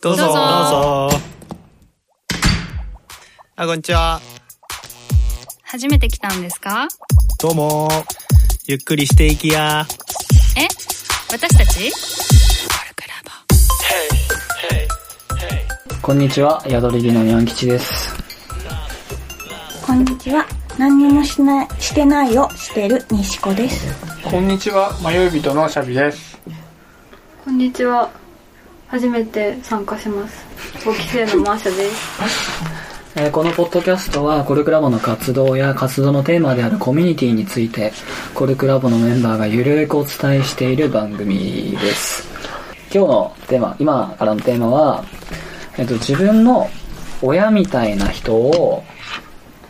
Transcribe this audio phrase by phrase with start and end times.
[0.00, 0.22] どうぞ。
[0.24, 1.10] どうぞ
[3.56, 4.20] あ、こんにちは。
[5.62, 6.88] 初めて来たんですか？
[7.40, 7.88] どうも。
[8.66, 9.86] ゆっくりしていきや。
[10.56, 10.66] え？
[11.30, 11.92] 私たち？
[16.02, 18.16] こんにちは、宿り木のにゃん吉です。
[19.86, 20.46] こんにちは。
[20.78, 23.94] 何にもしない、してないをしてる西子です。
[24.24, 26.38] こんにちは、迷い人のシャビです。
[27.44, 28.10] こんにちは。
[28.88, 30.46] 初めて参加します。
[30.78, 32.22] 5期生のマーシャです。
[33.16, 37.92] えーこのポッドキャストはコルクラボの活動や活動のテーマであるコミュニティについて
[38.32, 42.28] コルクラボのメンバーがゆるくお伝えしている番組です
[42.94, 45.04] 今日のテーマ今からのテーマは、
[45.78, 46.70] えっと、自分の
[47.20, 48.84] 親みたいな人を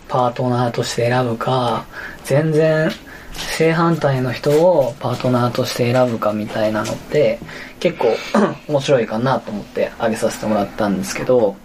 [0.09, 1.85] パートナーとして選ぶか
[2.25, 2.91] 全然
[3.39, 7.39] 正反対の人をパートナーとして選ぶかみたいなのって
[7.81, 8.09] 結構
[8.69, 11.57] 面白いかなと思って挙げさせてもらったんですけど、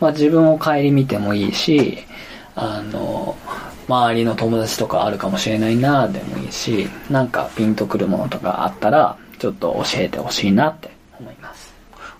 [0.00, 1.98] まあ、自分を顧みてもいいし
[2.54, 3.36] あの
[3.88, 11.72] 周りの友達とかあるかもしれないなでもいいしなんかピンとくるものとかあったらちょっと教えてほしいなって思います。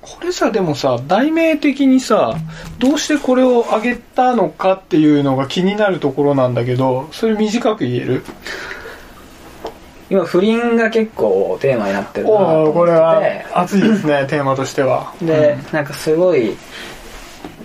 [0.03, 2.35] これさ、でもさ、題名的にさ、
[2.81, 8.25] どうしてこれをあげたのかっていうのが気になるところなんだけど、それ短く言える？
[10.13, 12.79] 今不倫が結構テーマになってるなとおお、思ってて。
[12.79, 13.23] これは
[13.55, 15.11] 熱いですね、 テーマとしては。
[15.23, 16.55] で、なんかすごい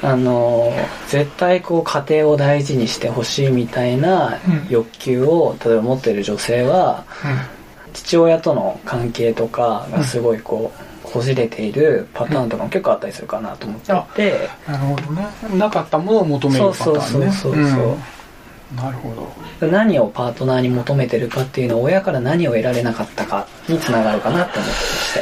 [0.01, 0.71] あの
[1.09, 4.67] 絶対こう家庭を大事にしてほしいみたいなうん。
[4.69, 7.03] 欲求を例えば持ってる女性は
[7.93, 15.27] 父親との関係とかがすごいこうこじれているパターンとかも結構あったりするかなと思ってて、なるほどね。
[15.57, 17.31] なかったものを求めるそうパターンね。
[17.31, 18.03] そうそうそうそう、うん
[18.75, 19.15] なるほ
[19.61, 19.67] ど。
[19.67, 25.13] 何をパートナーに求めてるかっていうのは親から何を得られなかったかにつながるかなって思ってまし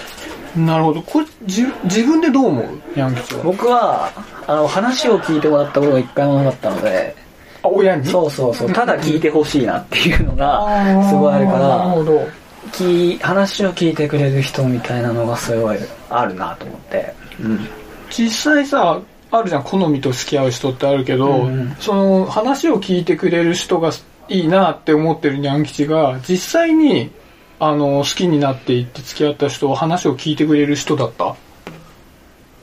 [0.55, 1.01] てなるほど。
[1.03, 2.65] これ、じ自分でどう思う？
[2.95, 3.43] ヤンキチは。
[3.43, 4.11] 僕は
[4.47, 7.15] あの話を聞いてもらったことが一回もなかったので
[7.61, 8.05] あ、親に？
[8.07, 12.27] そうそうそうただ聞いてほしいなっていうのがすごいあるかなるらほど。
[12.71, 15.77] き話を聞いてくれる人みたいなのがすごい
[16.09, 17.67] あるなと思って、うん、
[18.09, 18.99] 実際さ
[19.37, 19.63] あるじゃん。
[19.63, 21.75] 好みと付き合う人ってあるけど、うんうん。
[21.79, 23.91] その話を聞いてくれる人が
[24.27, 27.11] いいなって思ってるニャン吉が実際に
[27.59, 31.35] あの好きになっていって付き合った人は話を聞いてくれる人だった？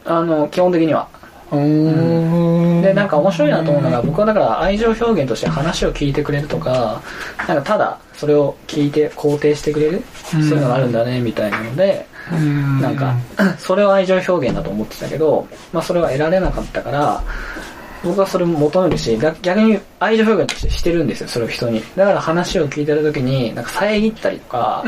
[0.04, 1.08] あの基本的には
[1.52, 7.02] でなんか面白いなと思うのが僕はだから愛情表現として話を聞いてくれるとか
[7.46, 12.80] なんかただそれを聞いて肯定してくれるそういうのがあるんだねみたいなのでうん。
[12.80, 13.16] なんか
[13.58, 17.22] それを愛情表現だと思ってたけど、まあ、それは得られなかったから
[18.04, 21.82] 僕はそれも求めるしだ逆に愛情表現としてしてるんですよそれを人に。
[21.96, 24.84] だから話を聞いてる時になんか遮ったりとか、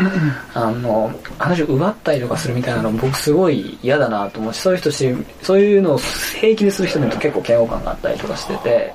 [0.55, 8.93] あの話を奪ったりとかするみたいなの僕すごい嫌だなと思うしそういう人しそういうのを平気でする人見ると結構嫌悪感があったりとかしてて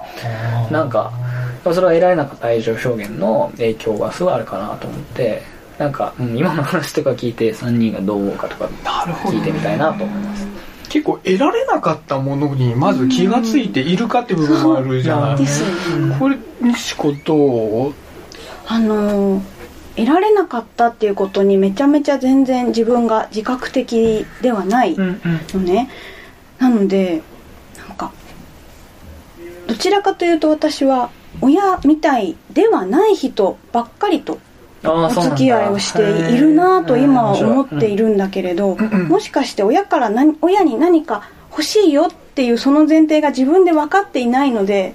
[0.72, 1.12] なんか
[1.64, 5.42] それは得られなかった愛情表現の影響がすごいあるかなと思って
[5.78, 8.66] なんか、うん今の話とか聞いて3人がどう思うかとか
[9.26, 10.46] 聞いてみたいなと思います
[10.90, 15.64] 結構得られなかったものにまず気がついているかって部分もあるじゃない、です。
[16.20, 17.94] これ西子どう？
[18.68, 19.44] あのー、
[19.96, 25.22] 得られなかったっていうことにめちゃめちゃ全然自分が自覚的ではないうん
[25.54, 25.90] のね。
[26.58, 27.22] なので、
[27.88, 28.12] なんか、
[29.68, 31.10] どちらかというと私は
[31.42, 34.38] 親みたいではない人ばっかりとあ
[34.84, 44.94] お付き合いをしているなぁと今は思っているんだけれど、もしかして親から何親に何か欲しいよっていうその前提が自分で分かっていないので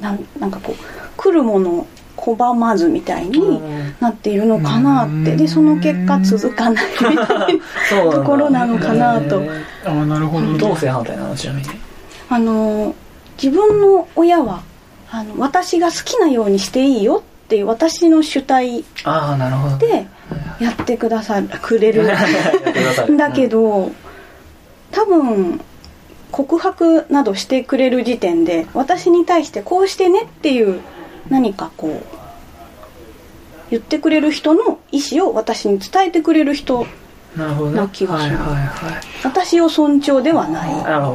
[0.00, 0.84] なんなんかこう
[1.16, 1.86] 来るものを
[2.16, 3.60] 拒まずみたいに
[4.00, 5.36] なっているのかなって。
[5.36, 7.48] でその結果続かないみたいな
[8.12, 9.42] ところなのかなと。
[9.84, 10.58] ああなるほどね。
[10.58, 11.68] どう正反対なのちなみに。
[12.30, 12.94] あの
[13.42, 14.62] 自分の親は
[15.10, 18.84] あの私が好きなようにしていいよっていう私の主体
[19.78, 20.06] で
[20.60, 22.08] やってくださる くれる。
[23.16, 23.92] だけど
[24.90, 25.60] 多分
[26.30, 30.80] 告白などしてくれる時点で私に対してこうしてねっていう
[31.30, 32.06] 何かこう
[33.70, 36.86] 言ってくれる人の意思を私に伝えてくれる人
[37.36, 38.30] な気がす。
[38.30, 39.02] るはいはいはい。
[39.24, 40.70] 私を尊重ではない。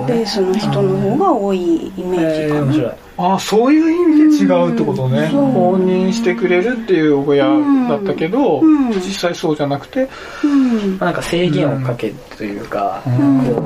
[0.08, 5.30] ベースの人の方が多いイメージかな、ああそういう意味で違うってことね。
[5.34, 7.46] うん放任してくれるっていう親
[7.90, 8.92] だったけど、うん。
[8.92, 10.08] 実際そうじゃなくて。
[10.42, 10.98] うん。
[11.00, 13.46] なんか制限をかけるというか、ん。
[13.46, 13.62] こ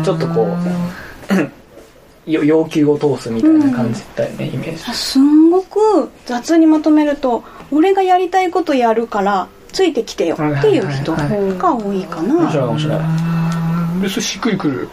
[0.00, 0.46] うちょっとこ
[2.26, 4.78] う よ要求を通すみたいな感じだよね、イメージ。
[4.96, 11.52] すんごく雑にまとめると俺がやりたいことやるからついてきてよっていう人が多い
[12.04, 12.98] か面白いな面白い。
[14.00, 14.88] でそれしっくりくる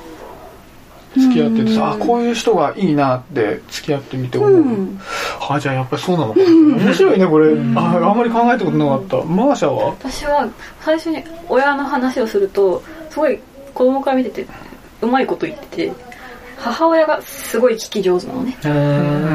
[1.17, 1.91] 付き合っててさ、うん。
[1.91, 4.99] あこういう人がいいなって付き合ってみて思う、うん。
[5.49, 6.45] あじゃあやっぱりそうなのかな。
[6.45, 9.17] 面白いねこれ、ああんまり考えたことなかった。
[9.23, 9.85] マーシャは？
[9.87, 10.49] 私は
[10.81, 13.39] 最初に親の話をするとすごい
[13.73, 14.47] 子供から見てて
[15.01, 15.93] うまいこと言ってて
[16.57, 18.55] 母親がすごい聞き上手なのね。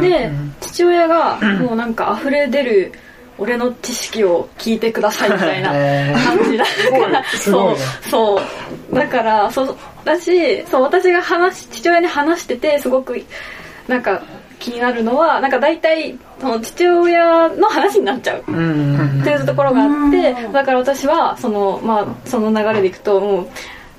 [0.00, 0.30] で
[0.60, 2.92] 父親がもうなんか溢れ出る
[3.38, 5.70] 俺の知識を聞いてくださいみたいな
[6.24, 7.24] 感じだから。
[7.38, 7.76] そう。
[8.08, 8.40] そ
[8.90, 8.94] う。
[8.94, 9.76] だからそう
[10.06, 13.20] だしそう私が話父親に話しててすごく
[13.88, 14.22] なんか
[14.60, 18.44] 気になるのはなんか大体その父親の話になっちゃう。
[18.46, 20.52] うんっていうところがあってうん。
[20.52, 23.48] だから私はそのまあその流れでいくともう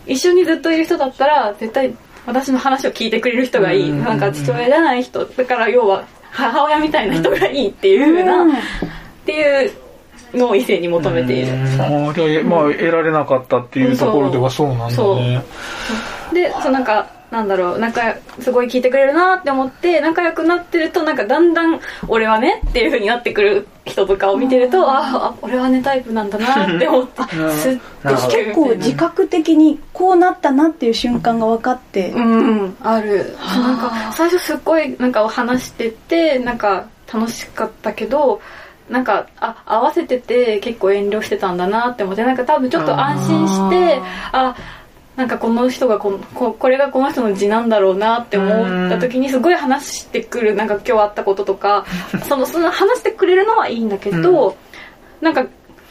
[0.07, 1.94] 一緒にずっといる人だったら絶対
[2.25, 3.92] 私の話を聞いてくれる人がいい。
[3.92, 5.25] うんなんか父親じゃない人。
[5.25, 8.48] だから要は母親みたいな人がいいっていうふうなっ
[9.25, 9.71] ていう
[10.33, 11.53] のを異性に求めている。
[11.79, 15.44] ああじゃあまあ得られなかったっていうところではそうなんだね。
[16.33, 27.21] でそうなんかなんだろう仲すごい聞いてくれるなって思って仲良くなってるとなんかだんだん俺はねっていう風になってくる人とかを見てると、ああ俺はねタイプなんだなって思って
[27.51, 32.77] スッて聞ける結構自覚的にこうなったなっていう瞬間が分かって、うん。
[32.81, 33.35] ある。
[33.38, 38.41] なんか最初すっごいなんか話しててなんか楽しかったけど
[38.89, 44.01] なんかあ合わせてて結構遠慮してたんだなって思ってなんか多分ちょっと安心して
[44.31, 44.55] あ
[45.17, 48.47] なんかこの人がこのここれがこの人の字なんだろうなって思
[48.87, 51.85] った時にすごい話してくるなんか今日あったこととか
[52.29, 54.55] そのその話してくれるのはいいんだけど、
[55.19, 55.43] なんか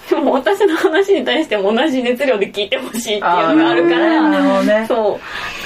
[0.08, 3.20] でも私の話に対しても同じ熱量で聞いてほしいっていうの
[3.64, 4.86] があるからね。
[4.86, 5.20] そう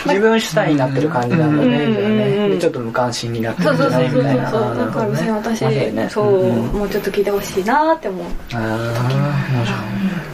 [0.07, 4.63] 自分主体になってる感じなんだねちょっと無関心になってそうそうそうそうみたいなそう。
[4.63, 5.31] あーなだからるほどね。
[5.33, 5.59] 私、
[6.13, 8.27] そう、んもうちょっと聞いてほしいなって思う。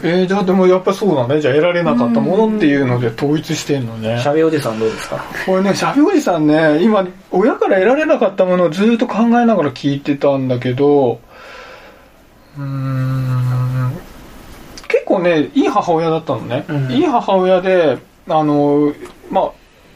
[0.02, 1.40] えー、じゃあでもやっぱそうなんだね。
[1.40, 4.20] じゃあ得られなかったものっていうので統一してんのね。
[4.20, 5.24] シャベおじさんどうですか？
[5.46, 11.20] これね、シャビおじさんね、今、親から得られなかったものをずっと考えながら聞いてたんだけど、
[12.56, 13.92] うーん、
[14.88, 16.64] 結構ね、いい母親だったのね。
[16.68, 16.90] うん。
[16.92, 17.98] いい母親で、
[18.28, 18.92] あの、
[19.30, 19.52] ま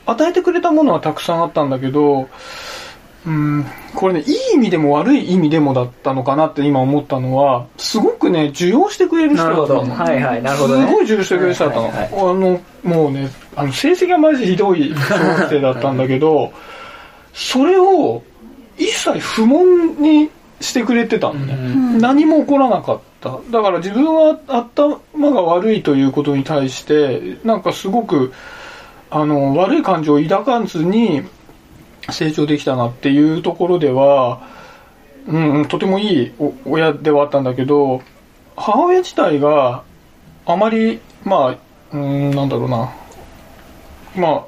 [0.06, 2.28] あ、与えてくれたものはたくさんあったんだけど、
[3.26, 9.86] うん、これね、いい意味でも悪い意味でもだったのかなって今思ったのは、すごくね、受容してくれる人だったの。
[9.86, 11.88] どはいはいなるほどねすごい重要してくれる人だったの。
[11.88, 16.50] はいはいあの、もうね、あの、成績がマジひどい小学生だったんだけど、
[17.34, 18.22] それを
[18.78, 20.30] 一切不問に
[20.60, 22.00] してくれてたのね。
[22.00, 23.38] 何も起こらなかった。
[23.50, 28.32] だから自分は頭が悪いということに対して、なんかすごく、
[29.10, 31.22] あの、悪い感情を抱かずに
[32.10, 34.40] 成長できたなっていうところでは、
[35.26, 38.02] うんうん、とてもいいお親ではあったんだけど、
[38.56, 39.82] 母親自体が
[40.46, 41.56] あまり、ま
[41.92, 42.92] あ、うん、なんだろうな。
[44.16, 44.44] まあ、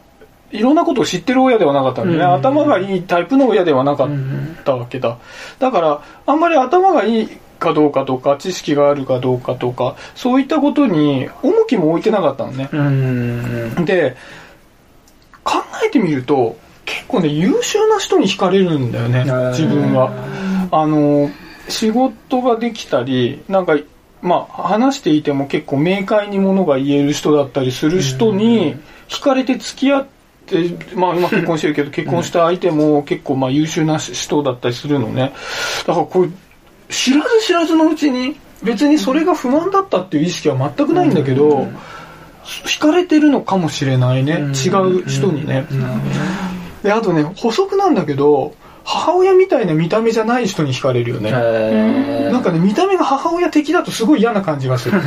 [0.50, 2.25] いろんなことを知ってる親ではなかったんだよね。
[2.25, 4.09] うん頭がいいタイプの親ではなかっ
[4.64, 5.19] たわけだ。
[5.59, 7.29] だから、あんまり頭がいい
[7.59, 12.69] かどうかとか、知識があるかどうかとか、そういったことに重きも置いてなかったのね。
[12.73, 14.17] うんで、
[15.44, 20.12] 考えてみると、結構ね、優秀な人に惹かれるんだよね、自分は。
[20.71, 21.31] あの、
[21.69, 23.77] 仕事ができたり、なんか、
[24.21, 28.77] まあ、話していても結構明快にものが言える人だったりする人に
[29.09, 30.06] 惹かれて付き合っ
[30.47, 35.33] て、まあ今結婚してるけど、結婚した相手も結構まあ優秀な人だったりするのね。
[35.87, 36.28] だからこれ、
[36.88, 41.66] 知らず知らずのうちに、別にそれが不満だったっていう意識は全くないんだけど、
[42.44, 44.34] 惹かれてるのかもしれないね。
[44.34, 45.66] 違う人にね。
[46.82, 51.30] で、あとね、補足なんだけど、母親みたいな見た目じゃない人に惹かれるよね。
[51.32, 55.00] えなんかね、見た目が母親的だとすごい嫌な感じがする。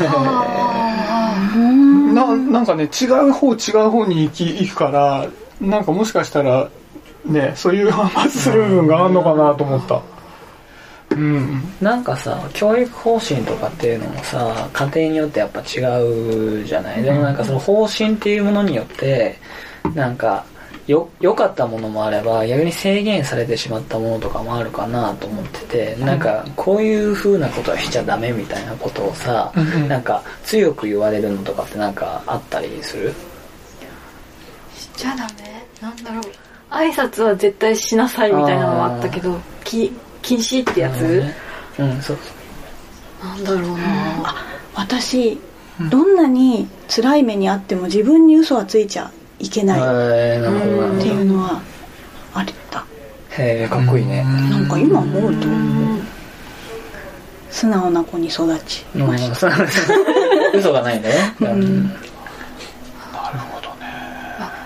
[2.14, 5.28] ななんかね、違う方違う方に行き行くから、
[5.60, 6.70] なんかもしかしたら、
[7.26, 10.02] ね、そういう反発する部分があるのかなと思った。
[11.16, 11.62] うん。
[11.82, 15.80] なんかさ教育方針とかっていうのもさ家庭によってやっぱ違
[16.62, 17.04] うじゃない？
[17.04, 19.38] でもなんかその方針っていうものによって
[19.94, 20.46] なんか
[20.88, 29.88] よ良かったものもあれば逆に制限されてしまったものとかもあるかなと思っててなんかこういう風なことはしちゃダメみたいなことをさうんうん。
[29.88, 33.14] なんか強く言われるのとかってなんかあったりする？
[34.76, 35.66] しちゃダメ？
[35.82, 36.24] なんだろう。
[36.70, 39.92] 挨拶は絶対しなさいみたいなのはあったけどき
[40.26, 41.24] 禁止ってやつ、
[41.80, 42.02] うん。
[42.02, 42.18] そう
[43.24, 44.36] なんだろうな。
[44.74, 45.40] 私
[45.90, 49.82] どんなに辛い目にあっても自分に嘘はついちゃいけないっ
[51.02, 51.62] ていうのは
[52.34, 52.86] あった。
[53.38, 54.24] へえかっこいいね。
[54.24, 55.48] なんか今思うと
[57.52, 58.84] 素直な子に育ち。
[58.96, 59.08] うん。
[59.08, 59.52] ましたそう
[60.56, 61.84] 嘘がないんだねうん。
[61.84, 61.92] な
[63.32, 63.86] るほどね。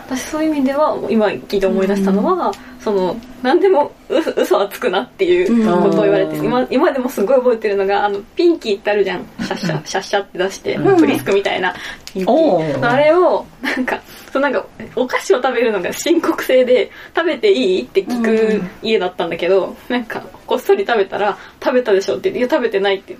[0.07, 9.25] 私そういう意味では今聞いて思い出したのは、その何でも嘘嘘はつくなっていうことを言われて、今今でもすごい覚えてるのがあのピンキーってあるじゃん。
[9.39, 11.73] シャッシャシャッシャって出して、プリスクみたいな。
[12.13, 12.79] ピンキおー。
[12.79, 14.65] ーあれをなんかそうなんか
[14.95, 23.17] お菓子を食べるのが申告制で食べていいって聞く家だったんだけど、なんかこっそり食べたら食べたでしょって言っていや食べてないって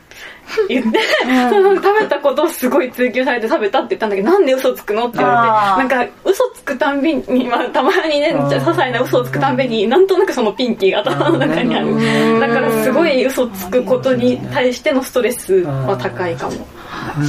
[0.67, 12.39] 言って、食べたことをすごい追求されて食べたって言ったんだけどなんで嘘つくのって言われてなんか嘘つくたんびに、まあ、たまにね些細な嘘をつくたんびになんとなくそのピンキーが頭の中にある。
[12.39, 16.59] だからすごい嘘つくことに対してのストレスは高いかもし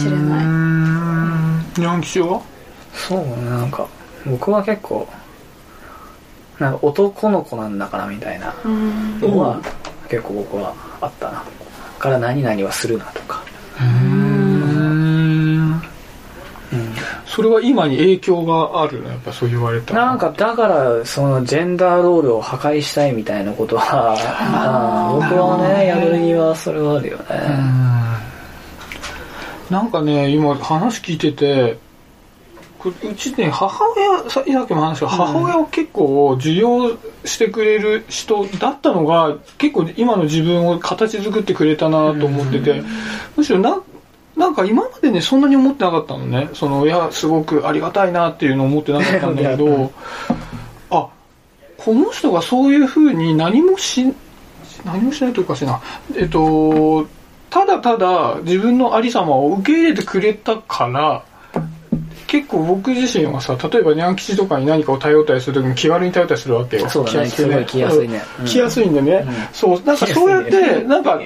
[0.07, 0.47] れない。
[1.79, 2.43] ニャン吉は？
[2.93, 3.87] そうねなんか
[4.27, 5.07] 僕は結構
[6.59, 9.61] なんか男の子なんだからみたいなのは
[10.09, 11.35] 結構僕はあったな。
[11.35, 11.45] だ
[11.99, 13.45] から何々はするなとか。
[13.81, 15.81] うん
[17.41, 19.09] それは今に影響があるの？
[19.09, 20.07] やっぱそう言われたら。
[20.07, 24.15] なんかだからそのジェンダーロールを破壊したいみたいなことは
[25.15, 27.25] 僕はねやるにはそれはあるよね。
[29.71, 31.79] なんかね今話聞いてて
[32.85, 42.83] うちね母親ささっきも話したけど母親を結構受容してくれる人だったのが結構今の自分を形作ってくれたなと思ってて
[43.37, 43.83] むしろな
[44.41, 46.49] なんか今までねそんなに思ってなかったのね。
[46.55, 49.93] そのいやすごくありがたいなっていうのを思ってなかったんだけど
[50.91, 51.07] あ
[51.77, 54.11] この人がそういうふうに何もし
[54.83, 55.79] 何もしないとおかしいな。
[56.17, 57.07] えっと
[57.51, 61.23] ただただ自分のありさまを受け入れてくれたから
[62.27, 66.89] 結構僕自身はさ例えばニャン吉とかに何かを頼ったりする時に気軽に頼ったりするわけよ。
[66.89, 67.27] そうだね。
[67.27, 68.23] すごい気安いね。
[68.39, 68.47] うん。
[68.47, 69.83] 気安いんでね、そう。
[69.85, 71.21] なんかそうやってなんか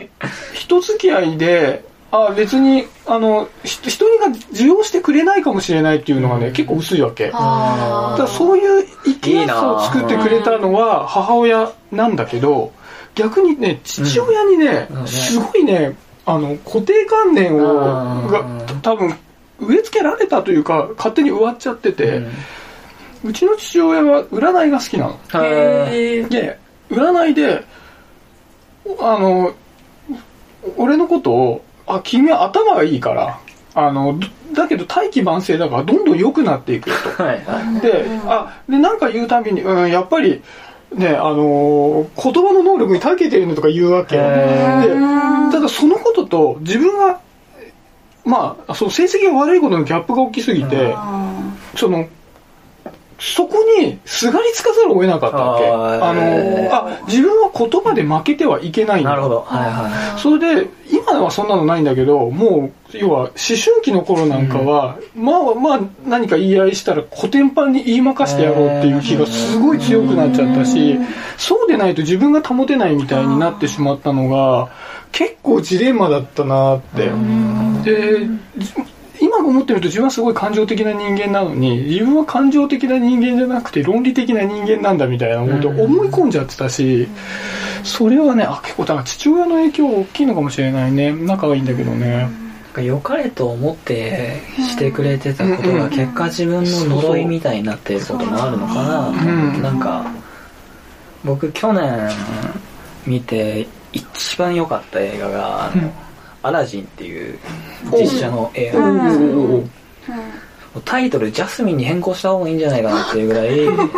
[0.55, 1.85] 人付き合いで
[2.17, 7.27] あ別にあのひ人が受容してくれないかもしれないっていうのがね、結構薄いわけ。
[7.27, 12.73] だからそういう生きやすさを作ってくれたのは母親なんだけど
[13.17, 15.09] 逆にね父親にね、うん。
[15.09, 18.31] すごいねあの固定観念をうん。
[18.31, 18.45] が
[18.81, 19.19] 多分
[19.59, 22.23] 植え付けられたというか勝手に植わっちゃってて、
[23.25, 25.19] うちの父親は占いが好きなの。
[26.29, 26.59] で
[26.91, 27.65] 占いで
[29.01, 29.53] あの
[30.77, 33.39] 俺のことを「あ君は頭がいいから。
[33.77, 37.23] あのどだけど大器晩成だからどんどん良くなっていくよ」と。
[37.23, 37.81] はいはい。
[37.81, 40.43] であでなんか言うたびに、うん、やっぱり
[40.95, 44.27] ねあのー言葉の能力に長けてるのとか言うわけでへ
[45.51, 47.21] ただそのことと自分が
[48.25, 50.95] まあそう成績が悪いことのギャップが大きすぎて
[51.77, 52.07] その
[53.27, 55.67] そこにすがりつかざるを得なかったわけ。
[55.67, 59.41] あのあ自分は言葉で負けてはいけないんだなるほど。
[59.47, 70.99] はいはいそれで今はそんなのないんだけどもう要は思春期の頃なんかは、まあまあ何か言い合いしたらコテンパンに言いまかしてやろうっていう気がすごい強くなっちゃったし、
[71.39, 74.71] そうでないと自分が保てないみたいになってしまったのが
[75.13, 77.11] 結構ジレンマだったなって。
[77.85, 78.29] で
[79.39, 87.09] 今思ってみると自分はすごい感情的な人間なのに自分は感情的な人間じゃなくて論理的な人間なんだみたいなことを思い込んじゃってたし、
[87.83, 91.13] それはねあ結構だから父親の影響大きいのかもしれないね。
[91.13, 92.29] 仲がいいんだけどね。
[92.83, 99.63] 良かれと思ってしてくれてたことが結果自分の呪いみたいになっていることもあるのかな、ん。
[99.63, 100.05] なんか
[101.25, 102.11] 僕去年
[103.07, 105.93] 見て一番良かった映画が「あの
[106.45, 107.39] アラジン」っていう
[107.99, 108.81] 実写の映画。
[108.81, 109.07] なん。
[109.07, 113.49] ですけど、タイトル「ジャスミン」に変更した方がいいんじゃないかなっていうぐらい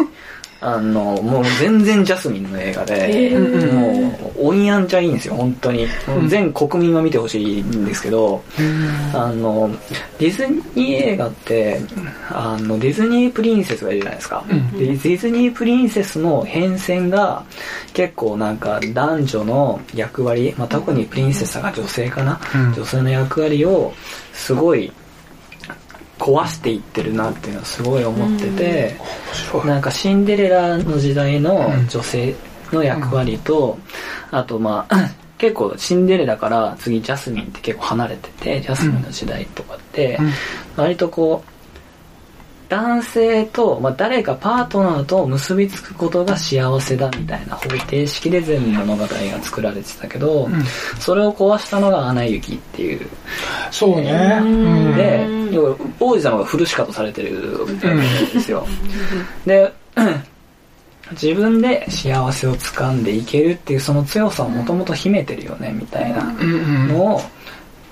[0.61, 5.87] あのもう全然ジャスミンの映画で、もう鬼やんちゃいいんですよ本当に、
[6.29, 8.43] 全国民は見てほしいんですけど、
[9.15, 9.71] あの
[10.19, 11.81] ディズニー映画って
[12.31, 17.45] あのディズニープリンセスがいるじゃないですか、でディズニープリンセスの変遷が
[17.93, 22.75] 結構なんか男女の役割、まあ、特にプリンセスが女性かな、うん。
[22.75, 23.93] 女性の役割を
[24.33, 24.93] すごい
[26.27, 28.97] 壊していってるなっていうのはすごい思ってて、
[29.65, 32.35] なんかシンデレラの時代の女性
[32.73, 33.79] の役割と、
[34.33, 40.19] あとまあ 結構シンデレラから次ジャスミンって結構離れててジャスミンの時代とかって
[40.77, 41.56] 割とこう
[42.69, 49.09] 男性と、まあ、誰かパートナーと結びつくことが幸せだみたいな方程式で全物語が
[49.41, 50.49] 作られてたけど、
[50.99, 53.09] それを壊したのが「アナ雪」っていう。
[53.71, 54.41] そうね。
[54.43, 54.97] うん。
[54.97, 57.75] で要は王子様がフルシカとされてるわけ
[58.35, 58.67] ですよ。
[59.47, 59.73] で
[61.13, 66.35] 自分で幸せを掴んでいけるっていうその強さをもともと秘めてるよねみたいな
[66.89, 67.21] のを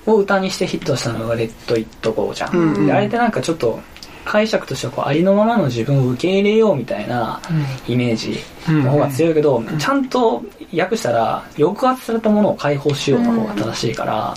[0.05, 2.85] を歌にしてヒットしたのが「レッド・イット・ゴー」じゃん、うんうん。
[2.87, 3.79] であれってなんかちょっと
[4.25, 7.39] 解釈としてはこうありのままの自分を受け入れようみたいな
[7.87, 10.43] イメージの方が強いけど、ちゃんと
[10.75, 14.35] 訳したら抑圧されたものを解放しようの方が正しいから、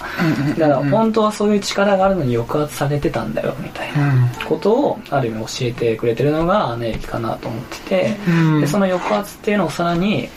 [0.58, 8.16] だから本当はそういう力があるのに抑圧されてたんだよみたいなことをある意味教えてくれてるのが姉駅かなと思ってて、
[8.60, 10.28] でその抑圧っていうのをさらに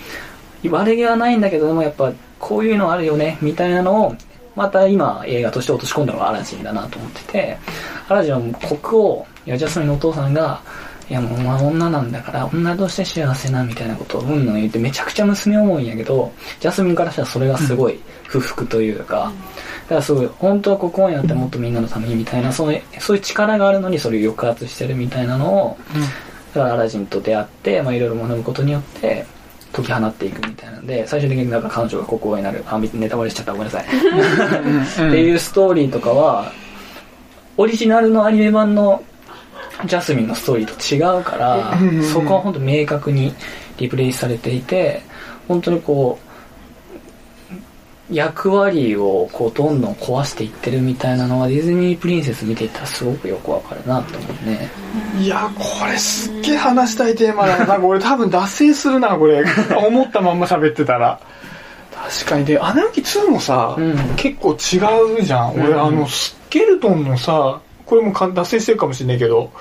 [0.69, 4.15] 悪気はないんだけどでもやっぱこういうのあるよねみたいなのを
[4.55, 7.57] また今映画として落とし込んだのがアラジンだなと思ってて
[8.09, 10.61] アラジンは国王いやジャスミンのお父さんが
[11.09, 19.29] いやもうお前女なんだから女として幸せなみたいなことをうんぬん言ってめちゃくちゃ娘思うんやけどジャスミンからしたらそれがすごい不服というか、
[19.83, 25.77] だからすごい本当は国王になってもっとみんなのためにみたいなそういうそういう力があるのにそれを抑圧してるみたいなのを、
[26.53, 29.25] だからアラジンと出会って、まあ、いろいろ学ぶことによって
[29.73, 32.63] 解き放っていくみたいなんで最終的になんか彼女が国王になる。
[32.67, 33.51] あネタバレしちゃった。
[33.51, 33.83] ごめんなさい。
[35.09, 36.53] っていうストーリーとかは
[37.57, 39.03] オリジナルのアニメ版の
[39.85, 43.33] ジャスミンのストーリーと違うからうんそこは本当明確に
[43.77, 45.01] リプレイされていて
[45.47, 46.31] 本当にこう
[48.11, 54.69] 役割をこうどんどん壊していってるみたいなのはディズニープリンセス見ていたらすごくよくわかるなと思うね。
[55.17, 57.65] いやこれすっげえ話したいテーマだな。
[57.65, 59.43] なんか俺多分脱線するなこれ。
[59.77, 61.19] 思ったまんま喋ってたら。
[62.09, 62.45] 確かに。
[62.45, 63.97] で「アナ雪2」もさ、うん。
[64.17, 65.53] 結構違うじゃん。
[65.53, 65.81] 俺、うん。
[65.81, 69.51] あのスケルトンのさこれもか脱線してるかもしれないけど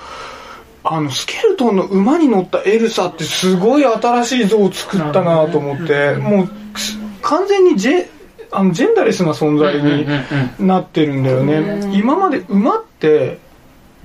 [0.85, 8.07] あのスケルトンの馬に乗ったエルサってすごい新しい像を作ったなと思って、もうす完全にジェ
[8.51, 13.37] あのジェンダレスな存在になってるんだよね、今まで馬って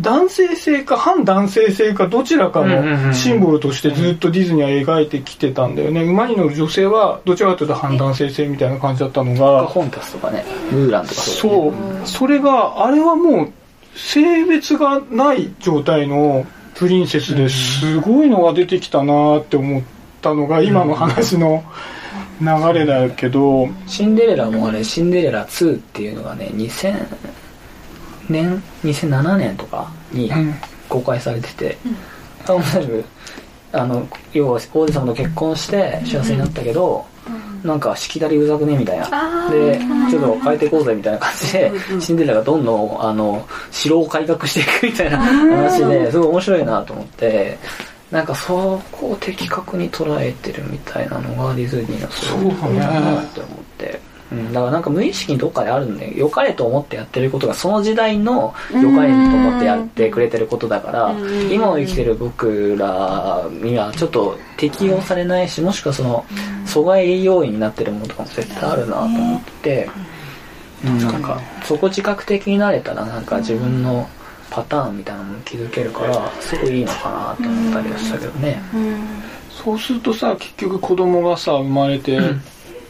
[0.00, 6.02] 男性性か反男性性かどちらかのシンボルとしてずっとディズニーは描いてきてたんだよね。
[6.02, 9.66] 馬に乗る女性はどちらかというと反男性性みたいな感じだったのが。
[9.66, 11.40] ホンタスとかねムーランとかそう。
[11.40, 11.74] そう。
[12.04, 13.52] それがあれはもう
[13.96, 19.82] 性別がない状態のプリンセスですごいのが出てきたなって思っ
[20.20, 21.64] たのが今の話の
[22.40, 22.46] 流
[22.78, 23.68] れだけど。
[23.86, 27.06] シンデレラもあれ、シンデレラ2っていうのがね、2000
[28.28, 30.54] 年、2007年とかにうん
[30.88, 31.78] 公開されてて、
[32.44, 33.04] あ同じく、
[33.72, 37.06] あの、要は王子様と結婚して幸せになったけど、
[37.64, 39.50] なんかしきたりうざくねみたいな。
[39.50, 39.78] で、
[40.10, 47.58] ちょっと変えていこうぜみたいな感じで、シンデレラがどんどん、あの、城を改革していくみたいな話で、すごい面白いなと思って、
[48.10, 54.00] なんかそこを的確に捉えてるみたいなのがディズニーのすごいなって思って。
[54.32, 61.14] うん、だからなんか無意識にどっかであるんで良かれと思ってやってることがその時代の良かれと思ってやってくれてることだから
[61.50, 66.24] 今を生きてる僕らにはちょっと適用されないしもしくはその
[66.76, 69.88] 阻害要因になってるものとかも絶対あるなと思って、
[70.84, 74.06] うん、なんかそこ自覚的になれたらなんか自分の
[74.50, 78.60] パターンみたいなのも気づけるからすごいいいのかなと思ったりはしたけどね。
[79.50, 82.20] そうするとさ結局子供がさ生まれて、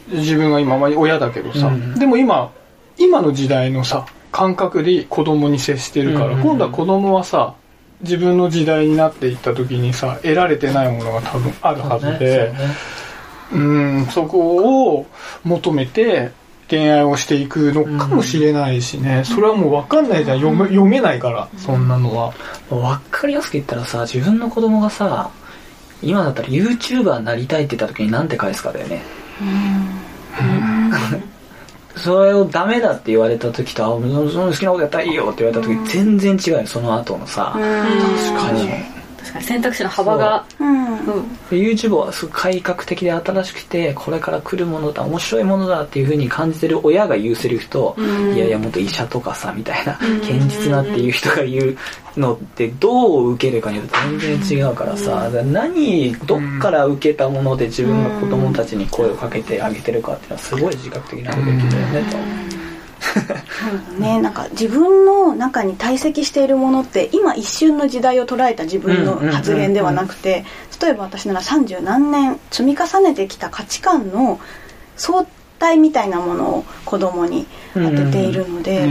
[0.09, 1.97] 自分が今まあ親だけどさ、うん。
[1.97, 2.51] でも今
[2.97, 6.41] 今の時代のさ感覚で子供に接してるから、うん。
[6.41, 7.55] 今度は子供はさ
[8.01, 12.96] 自分の時代になっていった時にさ得られてないものが多分あるはずでそうね
[13.53, 15.05] うんそこを
[15.43, 16.31] 求めて
[16.69, 20.37] 恋愛をしていくのかもしれないしね、それはもう分かんないじゃん。
[20.39, 22.33] 読め読めないからそんなのは、
[22.69, 25.31] わかりやすく言ったらさ自分の子供がさ
[26.01, 29.01] 今だったら YouTuber になりたいって言った時に何て返すかだよね。
[31.95, 37.53] それをダメだって言われた時とあそのその好きなことやったらいいよって言われた時全然違うよその後のさ。
[37.53, 37.61] 確
[38.45, 38.69] かに。
[38.69, 38.96] 確
[39.37, 40.65] かに選択肢の幅がう。
[40.65, 41.37] んうん。
[41.49, 47.95] で YouTube はすごい改革的で新しくてこれから来るものだ面白いものだっていう風に感じてる親が言うセリフと、
[48.35, 51.77] いやいやもっと医者とかさみたいな、堅実なっていう人が言う
[52.19, 62.46] のってどう受けるかによって全然違うからさ、だから何どっから受けたもので自分の子供たちに声をかけてあげてるかっていうのはすごい自覚的になるべきだよねと。
[63.99, 70.45] ね、なんか自分の中に堆積しているものって今一瞬の時代を捉えた自分の発言ではなくて
[70.81, 74.39] 例えば私なら三十何年積み重ねてきた価値観の
[74.95, 75.25] 相
[75.59, 78.87] 対みたいなものを子供に当てているので、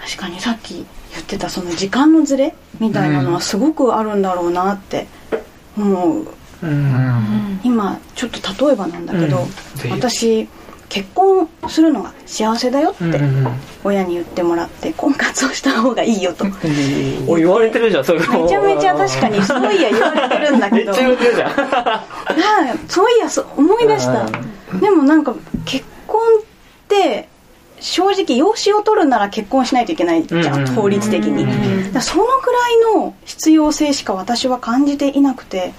[0.00, 5.06] 確かにさっき言ってたその時間のズレみたいなのはすごくあるんだろうなって
[5.76, 6.26] 思う。
[6.62, 7.60] うん。
[7.62, 9.46] 今ちょっと例えばなんだけど、
[9.90, 10.48] 私
[10.88, 13.46] 結婚するのが幸せだよってうん
[13.84, 16.44] 親に言ってもらって婚活をした方がいいよと。
[16.44, 16.52] め
[17.28, 18.20] お言われてるじゃんそれ。
[18.20, 20.94] ちゃめちゃ確かにそういや言われてるんだめっけど。
[20.94, 21.50] ちゃ言われてるじゃん。
[21.54, 24.26] はいそういやそう思い出した。
[24.80, 26.42] でもなんか結婚っ
[26.88, 27.28] て
[27.80, 31.44] 正直養子を取るなら結婚しないといけないじゃん、うん法律的に、
[32.00, 35.72] そのぐらいの必要性しか私は感じていなくて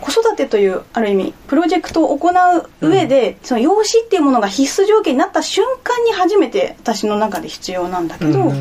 [0.00, 8.52] 子育てというある意味プロジェクトを行う上で、その養子っていうものが必須条件になった瞬間に初めて私の中で必要なんだけど、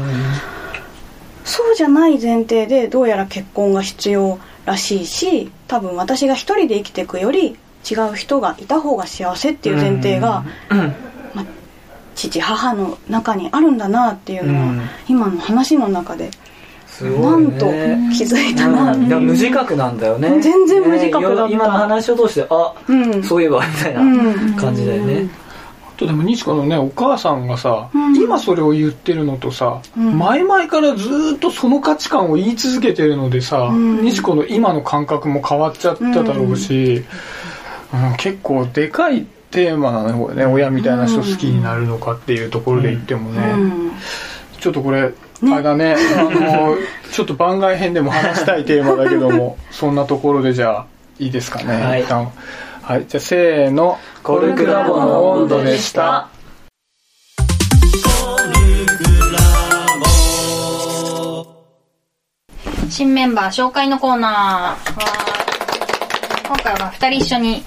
[1.44, 7.58] そうじゃない前提でどうやら結婚が必要らしいし多分私が一人で生きていくより
[7.90, 11.46] 違う人がいた方が幸せっていう前提が、まあ
[12.16, 14.82] 父母の中にあるんだなっていうのは、うん。
[15.08, 16.32] 今の話の中で
[17.00, 17.48] すごね。
[17.48, 17.66] ないんと
[18.16, 18.68] 気づいた。
[18.68, 19.08] なうん。
[19.08, 20.40] 無自覚なんだよね。
[20.42, 21.48] 全然無自覚だった。
[21.48, 23.24] ね今の話を通してあ、うん。
[23.24, 24.56] そういえばみたいなうん。
[24.56, 25.30] 感じだよね、
[25.88, 28.16] あとでも西子のねお母さんがさ、うん。
[28.16, 30.18] 今それを言ってるのとさ、うん。
[30.18, 34.02] 前々からずーっとその価値観を言い続けてるのでさ、うん。
[34.04, 37.04] 西子の今の感覚も変わっちゃっただろうし、
[37.94, 38.18] うん。
[38.18, 43.92] 結構でかいテーマなのね親みたいな人好きになるのかっていうところで言ってもね、うん。
[44.60, 45.96] ちょっとこれ、あれだね。
[46.18, 46.76] あの
[47.12, 50.86] ちょっと番外編でも話したいテーマだけども そんなところでじゃあ
[51.20, 52.02] いいですかね、はい。
[52.02, 52.30] 一旦
[52.82, 53.98] はいじゃあせーの。
[54.22, 56.28] コルクラボの温度でした。
[62.90, 64.32] 新メンバー紹介のコーナー。
[64.32, 64.78] は
[66.48, 67.64] 今回は2人一緒に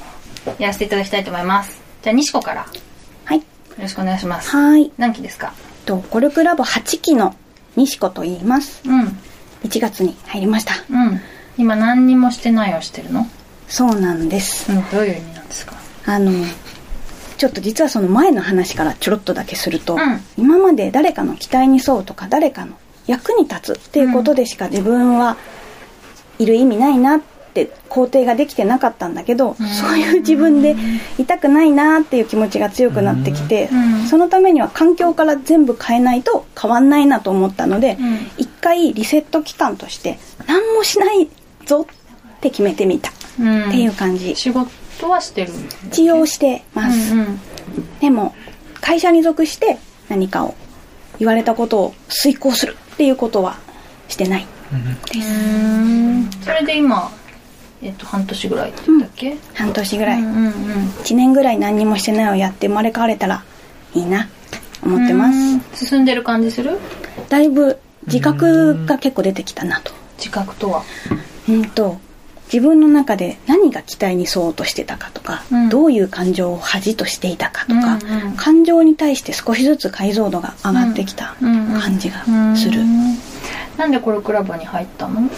[0.58, 1.80] やらせていただきたいと思います。
[2.02, 2.62] じゃあ西子から。
[2.62, 2.66] よ
[3.24, 3.42] はい。
[3.78, 4.50] ろしくお願いします。
[4.50, 4.90] はい。
[4.98, 5.52] 何期ですか？
[5.86, 7.34] とコルクラボ8期の
[7.76, 8.82] 西子と言います。
[8.86, 9.18] うん。
[9.64, 10.74] 1月に入りました。
[10.90, 11.20] うん。
[11.58, 13.26] 今何にもしてないをしてるの？
[13.68, 14.72] そうなんです。
[14.72, 15.76] うんどういう意味なんですか？
[16.06, 16.32] あの
[17.38, 20.20] ちょっと実はその前の話からちょろっとだけすると、うん。
[20.36, 25.36] 今まで誰かの期待に沿うとか誰かの役に立つっていうことでしか自分は
[26.38, 27.20] いる意味ないなっ
[27.52, 30.74] て肯定ができてなかったんだけど、そういう自分で
[31.18, 34.06] いたくないなっていう気持ちが強くなってきて、うん。
[34.06, 38.18] そのためには環境から全部変えないと変わんないなと思ったので、うん。
[38.38, 41.28] 一回リセット期間として何もしない
[41.66, 43.10] ぞって決めてみた。
[43.10, 43.70] っうん。
[43.70, 45.52] ていう感じ、仕事はしてる
[45.88, 47.40] 一応してます、うんうん。
[48.00, 48.34] でも
[48.80, 50.54] 会社に属して何かを
[51.18, 53.58] 言われたことを遂行するっていうことは
[54.08, 54.46] してない。
[54.72, 56.30] うん。
[56.44, 57.10] それで今
[57.82, 60.50] えっと半年ぐらいって言ったっけ、半年ぐらい、うんうんうん。
[61.02, 63.44] 1年ぐらい何にもしてないをやって生まれ変われたら
[63.94, 64.28] いいな。
[64.80, 65.36] と思ってます。
[65.36, 65.60] うん。
[65.74, 66.78] 進んでる感じする？
[67.28, 69.92] だいぶ自覚が結構出てきたなと。
[70.16, 70.82] 自覚とは？
[71.48, 71.98] うんと
[72.52, 75.68] 自分の中で何が期待に沿おうとしてたかとか、うん。
[75.68, 82.24] どういう感情を恥としていたかとか、うんうん感情に対して少しずつ解像度が上がってきた感じが
[82.56, 83.16] する、うん
[83.76, 85.30] なんでコルクラボに入ったの？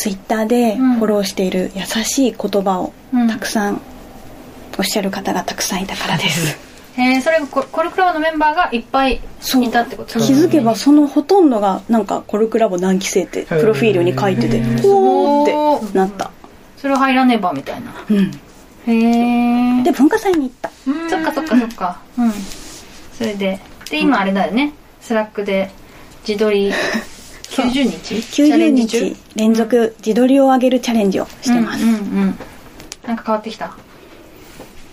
[0.00, 0.94] ツイッターでうん。
[0.94, 3.28] フォローしている優しい言葉をうん。
[3.28, 3.82] たくさん
[4.78, 6.58] おっしゃる方がたくさんいたからです、
[6.96, 16.30] えー、それがココルクラボのメンバーがいっぱいいたってこと気づけばそのほとんどがなんかコルクラボ何期生ってプロフィールに書いててほーってなった。
[16.78, 17.92] それを入らねばみたいな。
[18.08, 18.30] うん。
[18.86, 20.70] へえで文化祭に行った。
[21.10, 22.00] そっかそっかそっか。
[22.16, 22.32] うん。
[23.12, 23.60] それで。
[23.90, 24.72] で今あれだよね。
[25.02, 25.70] スラックで
[26.26, 26.72] 自撮り
[27.50, 28.22] 90日？
[28.22, 29.16] チャレ90ンジ中日。
[29.36, 32.38] 連続自撮りを上げるチャレンジをしてます、うんうんうん。
[33.06, 33.74] なんか変わってきた？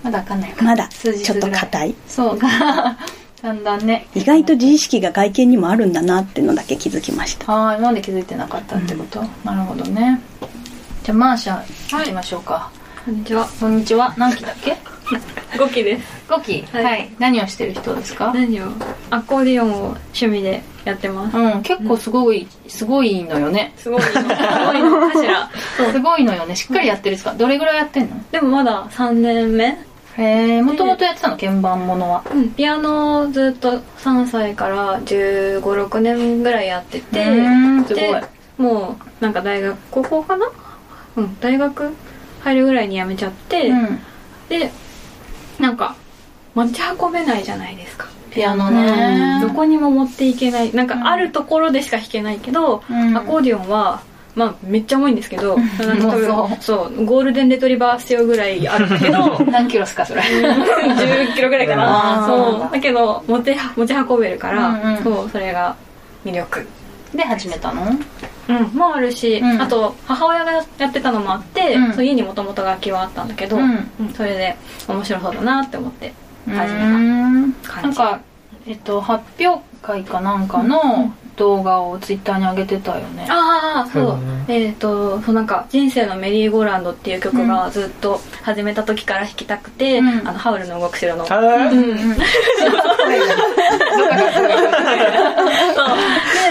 [0.04, 0.52] まだわかんない。
[0.52, 0.88] かまだ。
[0.88, 1.96] ちょっと硬い。
[2.08, 2.48] そうか。
[3.42, 4.08] だんだんね。
[4.16, 7.52] 意外と自意識が外見にもあるんだなってのだけ気づきました。
[7.52, 10.20] ああなんで気づいてなかったってこと、なるほどね。
[11.04, 12.72] じゃあマーシャ行きましょうか、
[13.06, 13.48] こんにちは。
[13.60, 14.14] こんにちは。
[14.18, 14.76] 何期だっけ？
[15.58, 16.24] 5期です。
[16.28, 17.06] 5期は、はい。
[17.06, 18.32] い何をしてる人ですか？
[18.34, 18.66] 何を？
[19.10, 19.76] アコーディオンを
[20.14, 21.38] 趣味でやってます。
[21.38, 23.74] うん結構すごいすごいのよね。
[23.78, 24.08] すごいの。
[24.08, 24.28] すごい
[24.82, 25.12] の。
[25.12, 25.50] かしら。
[25.92, 26.56] すごいのよね。
[26.56, 28.16] しっかりやってるんですかどれぐらいやってんの？
[28.32, 29.78] でもまだ3年目。
[30.18, 31.38] へえもともとやってたの？
[31.38, 32.24] 鍵盤ものは。
[32.32, 32.52] うん。
[32.52, 37.26] ピアノをずっと3歳から1 5 6年ぐらいやってて。
[37.26, 37.42] う
[37.82, 37.86] ん。
[37.86, 38.04] すごい。
[38.04, 38.24] で
[38.58, 40.48] もうなんか大学高校かな？
[41.16, 41.38] うん。
[41.40, 41.94] 大学
[42.42, 44.00] 入るぐらいに辞めちゃって、うん。
[44.50, 44.72] で
[45.60, 45.96] なんか
[46.56, 48.08] 持ち運べないじゃないですか。
[48.32, 49.40] ピアノね。
[49.42, 50.74] どこにも持っていけない。
[50.74, 53.16] なんかあるところでしか弾けないけど、うん。
[53.18, 54.02] アコーディオンは
[54.36, 55.64] まあめっちゃ重いんですけど、な
[55.96, 56.64] んそう。
[56.64, 60.22] そうゴールデンレトリバー必要ぐらいあるけど 何キロっすかそれ。
[60.22, 62.28] 10キロぐらいかあなー
[62.62, 62.72] そう。
[62.72, 65.04] だけど持って持ち運べるから、うんうん。
[65.04, 65.76] そうそれが
[66.26, 66.68] 魅力。
[67.16, 67.84] で始めたの？
[67.84, 68.00] うん
[68.74, 69.62] もあるし、うん。
[69.62, 71.94] あと母親がやってたのもあって、うん。
[71.94, 73.58] そう家にもともと楽器はあったんだけど、
[74.16, 74.56] それで
[74.88, 76.14] 面白そうだなって思って
[76.46, 77.54] 始めたうん。
[77.54, 77.98] 感じ。
[78.00, 78.20] なんか
[78.66, 83.28] えっと発表会かなんかの動画をツイッターに上げてたよね。
[83.30, 84.46] ああそう、そうだね。
[84.48, 90.28] えっ、とそうなんか「人生のメリーゴーランド」っていう曲がずっと始めた時から弾きたくて、うん。
[90.28, 92.18] あのハウルの動く城の、あー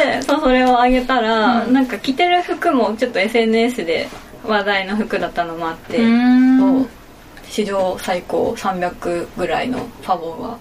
[0.06, 0.40] でそう。
[0.40, 1.70] それをあげたら、う。
[1.70, 4.08] んなんか着てる服もちょっと SNS で
[4.46, 6.00] 話題の服だったのもあって、う。
[6.00, 6.88] ーんそう
[7.56, 10.58] 史上最高300ぐらいのファボが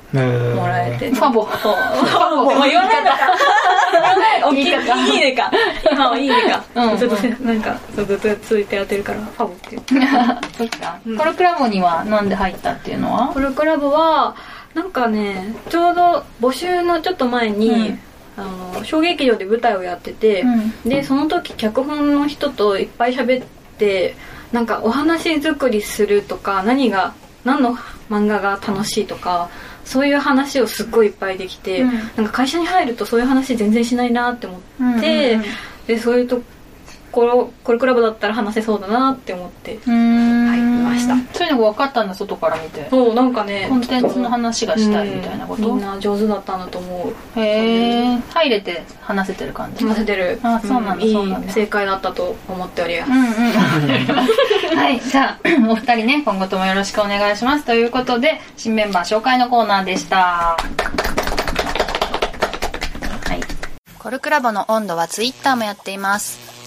[0.55, 3.17] もらえて、ファボファボもう言わないのか。
[4.45, 5.51] 大きいいいねか。
[5.91, 6.97] 今はいいねか、うん。
[6.97, 9.93] ちょっとせなんかずっと続いてやってるからファボって言って
[10.57, 11.01] そっか。
[11.17, 13.27] コルクラボにはなんで入ったっていうのは？
[13.33, 14.37] コルクラボは
[14.73, 17.99] なんかねちょうど募集のちょっと前に、うん。
[18.37, 18.43] あ
[18.77, 20.43] の小劇場で舞台をやってて、
[20.83, 20.89] うん。
[20.89, 24.15] でその時脚本の人といっぱい喋って
[24.51, 27.75] なんかお話作りするとか何が何の
[28.09, 29.49] 漫画が楽しいとか
[29.83, 31.91] そういう話をすっごいいっぱいできて、うん。
[31.91, 35.43] なんか会社に入るとそういう話全然しないなって思って、うんうんうん。
[35.87, 36.41] でそういうと
[37.15, 39.75] ころコルクラボだったら話せそうだなって思って。
[39.75, 40.47] うーん。
[40.49, 41.15] はい見ました。
[41.37, 42.87] そういうのが分かったんだ外から見て。
[42.89, 43.67] そうなんかね。
[43.69, 45.67] コンテンツの話がしたいみたいなこと？
[45.69, 47.39] うんみんな上手だったんだと思う。
[47.39, 49.85] へえ入れて話せてる感じ？
[49.85, 50.39] 話せてる。
[50.43, 51.51] あそうなんだいいそうなんだ。
[51.53, 53.11] 正解だったと思っております。
[53.11, 53.25] うんうん。
[54.77, 57.63] はいじゃあ お二人ね今後ともよろしくお願いします。
[57.65, 60.17] ということで新メンバー紹介のコーナーでした。
[60.17, 60.57] は
[63.33, 63.39] い。
[63.97, 66.44] コルクラボの温度はツイッターもやっています。